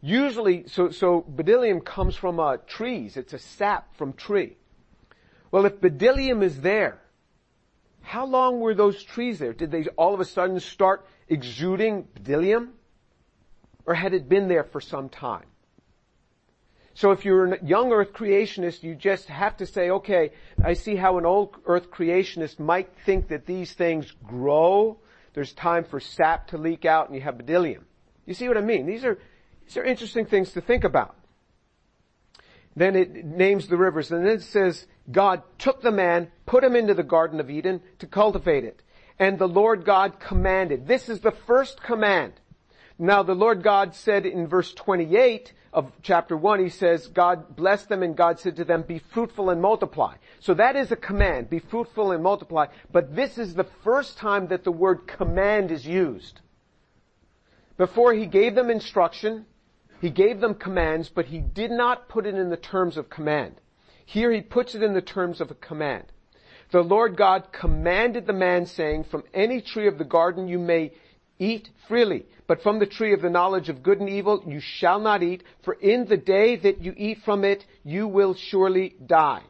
[0.00, 3.16] Usually, so, so bdellium comes from uh, trees.
[3.16, 4.56] It's a sap from tree.
[5.50, 7.00] Well, if bdellium is there,
[8.02, 9.52] how long were those trees there?
[9.52, 12.70] Did they all of a sudden start exuding bdellium?
[13.86, 15.46] Or had it been there for some time?
[16.94, 20.32] So if you're a young earth creationist, you just have to say, okay,
[20.62, 24.98] I see how an old earth creationist might think that these things grow.
[25.32, 27.84] There's time for sap to leak out and you have bdellium.
[28.26, 28.86] You see what I mean?
[28.86, 29.18] These are,
[29.66, 31.16] these are interesting things to think about.
[32.76, 36.76] Then it names the rivers and then it says, God took the man, put him
[36.76, 38.82] into the Garden of Eden to cultivate it.
[39.18, 40.86] And the Lord God commanded.
[40.86, 42.32] This is the first command.
[42.98, 47.88] Now the Lord God said in verse 28 of chapter 1, he says, God blessed
[47.88, 50.16] them and God said to them, be fruitful and multiply.
[50.40, 52.66] So that is a command, be fruitful and multiply.
[52.92, 56.40] But this is the first time that the word command is used.
[57.76, 59.46] Before he gave them instruction,
[60.00, 63.60] he gave them commands, but he did not put it in the terms of command.
[64.06, 66.06] Here he puts it in the terms of a command.
[66.72, 70.92] The Lord God commanded the man saying, from any tree of the garden you may
[71.38, 75.00] eat freely, but from the tree of the knowledge of good and evil you shall
[75.00, 79.42] not eat, for in the day that you eat from it, you will surely die.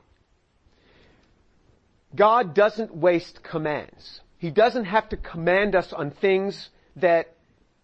[2.14, 4.20] God doesn't waste commands.
[4.38, 7.34] He doesn't have to command us on things that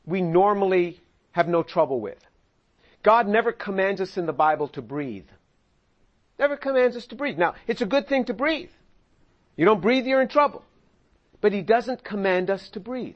[0.04, 1.00] we normally
[1.32, 2.25] have no trouble with.
[3.06, 5.28] God never commands us in the Bible to breathe.
[6.40, 7.38] Never commands us to breathe.
[7.38, 8.70] Now, it's a good thing to breathe.
[9.54, 10.64] You don't breathe, you're in trouble.
[11.40, 13.14] But he doesn't command us to breathe.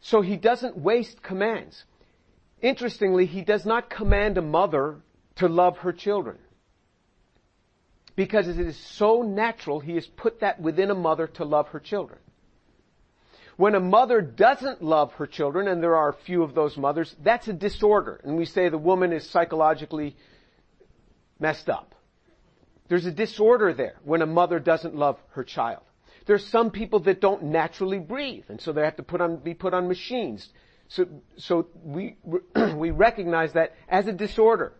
[0.00, 1.84] So he doesn't waste commands.
[2.60, 4.96] Interestingly, he does not command a mother
[5.36, 6.36] to love her children.
[8.16, 11.78] Because it is so natural, he has put that within a mother to love her
[11.78, 12.18] children.
[13.56, 17.14] When a mother doesn't love her children, and there are a few of those mothers,
[17.22, 18.20] that's a disorder.
[18.22, 20.16] And we say the woman is psychologically
[21.40, 21.94] messed up.
[22.88, 25.82] There's a disorder there when a mother doesn't love her child.
[26.26, 29.54] There's some people that don't naturally breathe, and so they have to put on, be
[29.54, 30.46] put on machines.
[30.88, 31.06] So,
[31.38, 32.16] so we,
[32.74, 34.72] we recognize that as a disorder.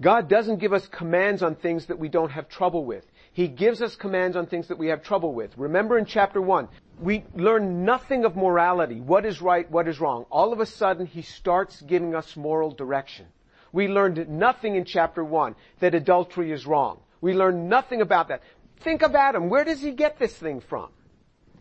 [0.00, 3.04] God doesn't give us commands on things that we don't have trouble with.
[3.32, 5.56] He gives us commands on things that we have trouble with.
[5.56, 6.68] Remember in chapter 1,
[7.00, 10.26] we learn nothing of morality, what is right, what is wrong.
[10.30, 13.26] All of a sudden, he starts giving us moral direction.
[13.72, 17.00] We learned nothing in chapter 1 that adultery is wrong.
[17.20, 18.42] We learned nothing about that.
[18.80, 19.48] Think of Adam.
[19.48, 20.88] Where does he get this thing from?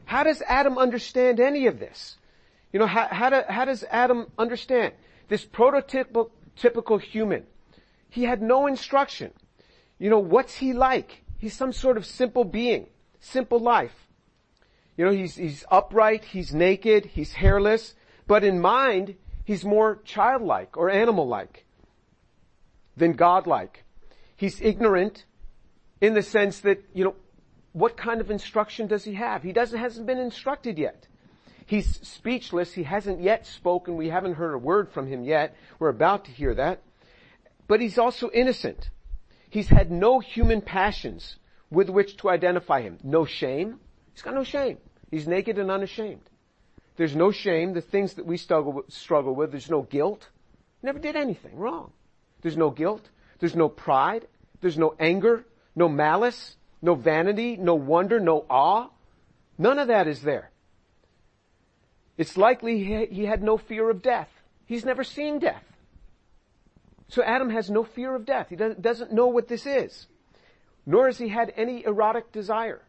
[0.06, 2.18] How does Adam understand any of this?
[2.72, 4.94] You know, how, how, do, how does Adam understand?
[5.28, 7.44] This prototypical typical human.
[8.10, 9.32] He had no instruction.
[10.00, 11.24] You know, what's he like?
[11.38, 12.88] He's some sort of simple being,
[13.20, 14.08] simple life.
[14.98, 17.94] You know, he's, he's upright, he's naked, he's hairless,
[18.26, 21.66] but in mind, he's more childlike or animal-like
[22.96, 23.84] than godlike.
[24.36, 25.26] He's ignorant
[26.02, 27.16] in the sense that, you know,
[27.74, 29.44] what kind of instruction does he have?
[29.44, 31.08] He doesn't, hasn't been instructed yet.
[31.68, 32.74] He's speechless.
[32.74, 33.98] He hasn't yet spoken.
[33.98, 35.56] We haven't heard a word from him yet.
[35.78, 36.82] We're about to hear that.
[37.68, 38.90] But he's also innocent.
[39.50, 41.38] He's had no human passions
[41.70, 42.98] with which to identify him.
[43.04, 43.80] No shame.
[44.14, 44.78] He's got no shame.
[45.12, 46.30] He's naked and unashamed.
[46.96, 47.74] There's no shame.
[47.74, 50.28] The things that we struggle, struggle with, there's no guilt.
[50.82, 51.92] Never did anything wrong.
[52.42, 53.10] There's no guilt.
[53.40, 54.28] There's no pride.
[54.62, 55.46] There's no anger,
[55.76, 58.90] no malice, no vanity, no wonder, no awe.
[59.58, 60.50] None of that is there.
[62.18, 64.30] It's likely he had no fear of death.
[64.66, 65.64] He's never seen death.
[67.10, 68.48] So Adam has no fear of death.
[68.50, 70.08] He doesn't know what this is.
[70.86, 72.82] Nor has he had any erotic desire.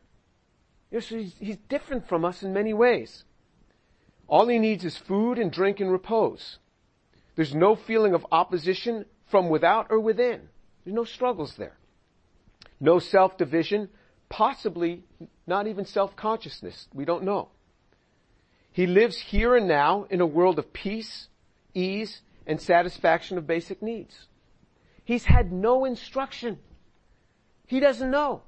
[0.90, 3.24] You know, so he's, he's different from us in many ways.
[4.26, 6.58] All he needs is food and drink and repose.
[7.36, 10.48] There's no feeling of opposition from without or within.
[10.84, 11.76] There's no struggles there.
[12.80, 13.88] No self-division,
[14.28, 15.04] possibly
[15.46, 16.88] not even self-consciousness.
[16.92, 17.50] We don't know.
[18.72, 21.28] He lives here and now in a world of peace,
[21.74, 24.26] ease, and satisfaction of basic needs.
[25.04, 26.58] He's had no instruction.
[27.66, 28.42] He doesn't know.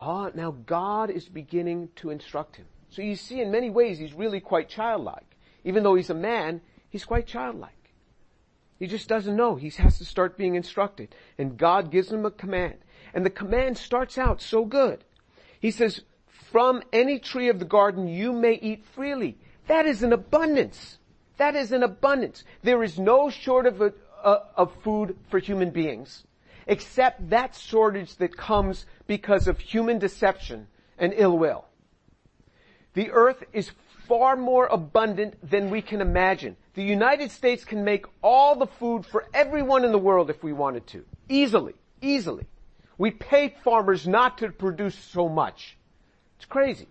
[0.00, 2.66] Ah, now God is beginning to instruct him.
[2.88, 5.36] So you see in many ways he's really quite childlike.
[5.64, 7.90] Even though he's a man, he's quite childlike.
[8.78, 9.56] He just doesn't know.
[9.56, 11.14] He has to start being instructed.
[11.38, 12.76] And God gives him a command.
[13.12, 15.04] And the command starts out so good.
[15.58, 19.38] He says, from any tree of the garden you may eat freely.
[19.66, 20.98] That is an abundance.
[21.36, 22.44] That is an abundance.
[22.62, 23.92] There is no short of, a,
[24.24, 26.24] of food for human beings,
[26.66, 30.68] except that shortage that comes because of human deception
[30.98, 31.64] and ill will.
[32.94, 33.72] The earth is
[34.06, 36.56] far more abundant than we can imagine.
[36.74, 40.52] The United States can make all the food for everyone in the world if we
[40.52, 41.04] wanted to.
[41.28, 41.74] Easily.
[42.00, 42.46] Easily.
[42.98, 45.76] We pay farmers not to produce so much.
[46.36, 46.86] It's crazy.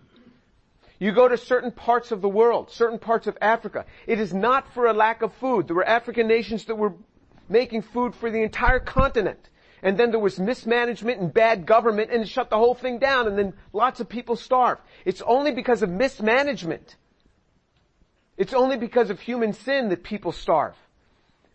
[0.98, 3.84] You go to certain parts of the world, certain parts of Africa.
[4.06, 5.66] It is not for a lack of food.
[5.66, 6.94] There were African nations that were
[7.48, 9.50] making food for the entire continent.
[9.82, 13.26] And then there was mismanagement and bad government and it shut the whole thing down
[13.26, 14.80] and then lots of people starved.
[15.04, 16.96] It's only because of mismanagement.
[18.36, 20.74] It's only because of human sin that people starve.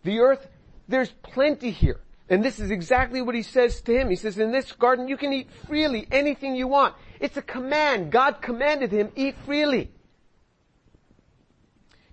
[0.04, 0.48] The earth,
[0.88, 2.00] there's plenty here.
[2.30, 4.10] And this is exactly what he says to him.
[4.10, 6.96] He says, in this garden you can eat freely anything you want.
[7.20, 8.12] It's a command.
[8.12, 9.92] God commanded him, eat freely.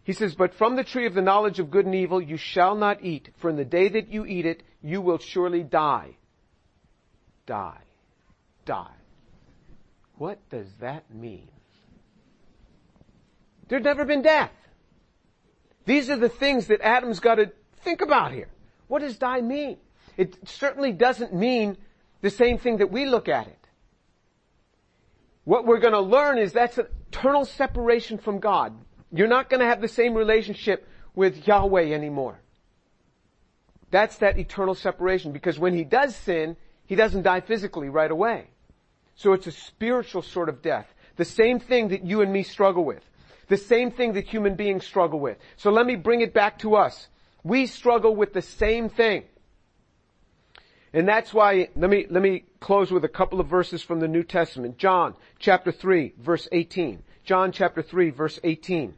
[0.05, 2.77] He says, but from the tree of the knowledge of good and evil you shall
[2.77, 6.17] not eat, for in the day that you eat it, you will surely die.
[7.45, 7.81] Die.
[8.65, 8.95] Die.
[10.17, 11.49] What does that mean?
[13.69, 14.53] There's never been death.
[15.85, 17.53] These are the things that Adam's got to
[17.83, 18.49] think about here.
[18.89, 19.77] What does die mean?
[20.17, 21.77] It certainly doesn't mean
[22.23, 23.59] the same thing that we look at it.
[25.45, 28.77] What we're to learn is that's an eternal separation from God.
[29.13, 32.41] You're not to have the same relationship with Yahweh anymore.
[33.91, 36.57] That's that eternal separation because when he does sin,
[36.87, 38.49] he doesn't die physically right away.
[39.15, 40.87] So it's a spiritual sort of death.
[41.17, 43.03] The same thing that you and me struggle with.
[43.49, 45.39] The same thing that human beings struggle with.
[45.57, 47.09] So let me bring it back to us.
[47.45, 49.25] We struggle with the same thing.
[50.97, 54.09] And that's why, let me, let me close with a couple of verses from the
[54.09, 54.79] New Testament.
[54.79, 57.03] John chapter 3 verse 18.
[57.23, 58.95] John chapter 3 verse 18.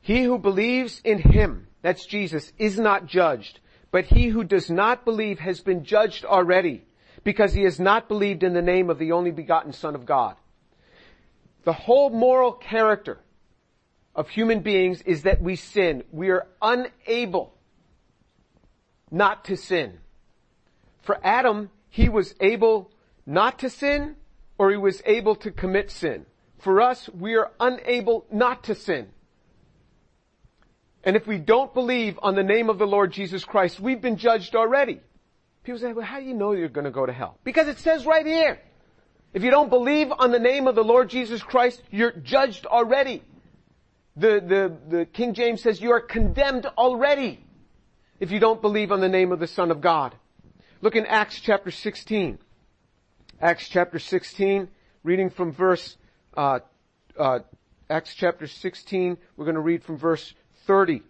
[0.00, 3.60] He who believes in him, that's Jesus, is not judged,
[3.90, 6.82] but he who does not believe has been judged already
[7.24, 10.34] because he has not believed in the name of the only begotten son of God.
[11.64, 13.20] The whole moral character
[14.14, 16.04] of human beings is that we sin.
[16.10, 17.52] We are unable
[19.12, 19.98] not to sin.
[21.02, 22.90] For Adam, he was able
[23.26, 24.16] not to sin
[24.58, 26.26] or he was able to commit sin.
[26.58, 29.08] For us, we are unable not to sin.
[31.04, 34.16] And if we don't believe on the name of the Lord Jesus Christ, we've been
[34.16, 35.00] judged already.
[35.64, 37.38] People say, well, how do you know you're going to go to hell?
[37.44, 38.60] Because it says right here.
[39.34, 43.22] If you don't believe on the name of the Lord Jesus Christ, you're judged already.
[44.16, 44.40] The,
[44.88, 47.44] the, the King James says you are condemned already
[48.22, 50.14] if you don't believe on the name of the Son of God.
[50.80, 52.38] Look in Acts chapter 16.
[53.40, 54.68] Acts chapter 16,
[55.02, 55.96] reading from verse,
[56.36, 56.60] uh,
[57.18, 57.40] uh,
[57.90, 60.34] Acts chapter 16, we're going to read from verse
[60.66, 61.02] 30.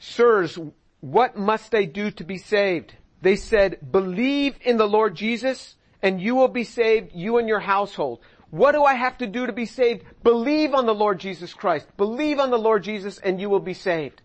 [0.00, 0.58] Sirs,
[0.98, 2.92] what must I do to be saved?
[3.22, 7.60] They said, believe in the Lord Jesus and you will be saved, you and your
[7.60, 8.18] household.
[8.50, 10.04] What do I have to do to be saved?
[10.22, 11.86] Believe on the Lord Jesus Christ.
[11.96, 14.22] Believe on the Lord Jesus and you will be saved.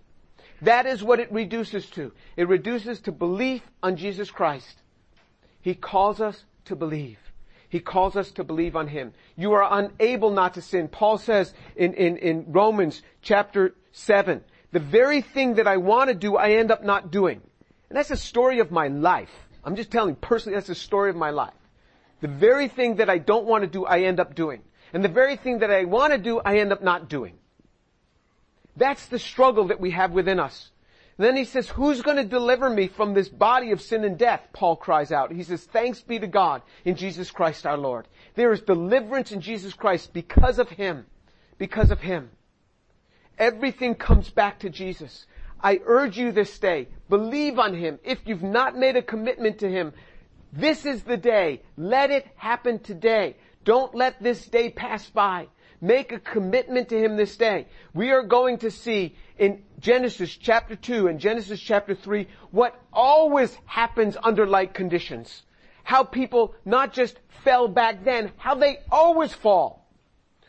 [0.62, 2.12] That is what it reduces to.
[2.38, 4.82] It reduces to belief on Jesus Christ.
[5.62, 7.18] He calls us to believe.
[7.68, 9.14] He calls us to believe on Him.
[9.36, 10.88] You are unable not to sin.
[10.88, 16.16] Paul says in, in, in Romans chapter 7, the very thing that I want to
[16.16, 17.42] do, I end up not doing.
[17.90, 19.32] And that's the story of my life.
[19.64, 21.54] I'm just telling you personally, that's the story of my life.
[22.22, 24.62] The very thing that I don't want to do, I end up doing.
[24.94, 27.34] And the very thing that I want to do, I end up not doing.
[28.76, 30.72] That's the struggle that we have within us.
[31.18, 34.18] And then he says, who's going to deliver me from this body of sin and
[34.18, 34.42] death?
[34.54, 35.32] Paul cries out.
[35.32, 38.08] He says, thanks be to God in Jesus Christ our Lord.
[38.36, 41.06] There is deliverance in Jesus Christ because of Him.
[41.58, 42.32] Because of Him.
[43.38, 45.26] Everything comes back to Jesus.
[45.64, 48.00] I urge you this day, believe on Him.
[48.04, 49.94] If you've not made a commitment to Him,
[50.54, 51.62] This is the day.
[51.78, 53.36] Let it happen today.
[53.64, 55.48] Don't let this day pass by.
[55.80, 57.68] Make a commitment to Him this day.
[57.94, 63.58] We are going to see in Genesis chapter 2 and Genesis chapter 3 what always
[63.66, 65.44] happens under like conditions.
[65.84, 69.82] How people not just fell back then, how they always fall.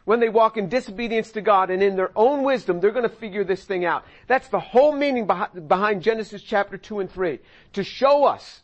[0.05, 3.16] When they walk in disobedience to God and in their own wisdom, they're going to
[3.16, 4.05] figure this thing out.
[4.26, 5.28] That's the whole meaning
[5.68, 7.38] behind Genesis chapter 2 and 3.
[7.74, 8.61] To show us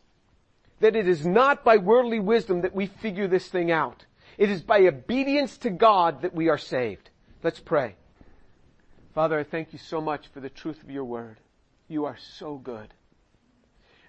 [0.79, 4.05] that it is not by worldly wisdom that we figure this thing out.
[4.37, 7.09] It is by obedience to God that we are saved.
[7.43, 7.95] Let's pray.
[9.13, 11.37] Father, I thank you so much for the truth of your word.
[11.87, 12.93] You are so good.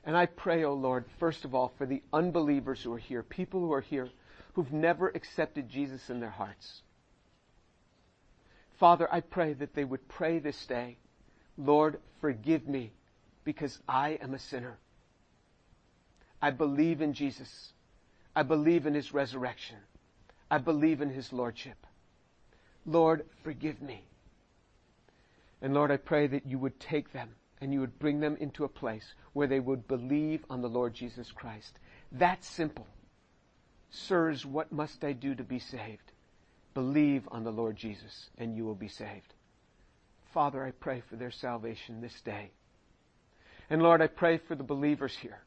[0.05, 3.23] And I pray, O oh Lord, first of all, for the unbelievers who are here,
[3.23, 4.09] people who are here
[4.55, 6.83] who've never accepted Jesus in their hearts.
[8.79, 10.97] Father, I pray that they would pray this day,
[11.59, 12.93] Lord, forgive me
[13.45, 14.79] because I am a sinner.
[16.43, 17.73] I believe in Jesus.
[18.35, 19.77] I believe in His resurrection.
[20.51, 21.87] I believe in His Lordship.
[22.87, 24.05] Lord, forgive me.
[25.61, 27.31] And Lord, I pray that you would take them
[27.61, 30.95] and you would bring them into a place where they would believe on the Lord
[30.95, 31.79] Jesus Christ.
[32.13, 32.87] That simple.
[33.91, 36.13] Sirs, what must I do to be saved?
[36.73, 39.35] Believe on the Lord Jesus and you will be saved.
[40.33, 42.53] Father, I pray for their salvation this day.
[43.69, 45.41] And Lord, I pray for the believers here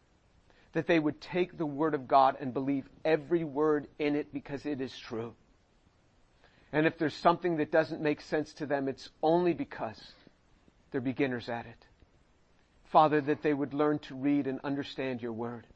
[0.74, 4.66] that they would take the Word of God and believe every word in it because
[4.66, 5.34] it is true.
[6.72, 10.02] And if there's something that doesn't make sense to them, it's only because
[10.92, 11.86] they're beginners at it.
[12.92, 15.68] Father, that they would learn to read and understand your Word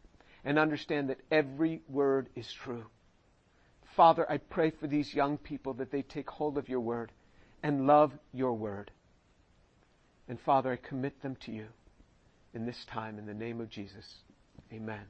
[0.43, 2.85] and understand that every word is true.
[3.95, 7.11] Father, I pray for these young people that they take hold of your Word
[7.61, 8.91] and love your Word.
[10.27, 11.67] And Father, I commit them to you
[12.53, 14.05] in this time in the name of Jesus.
[14.73, 15.07] Amen.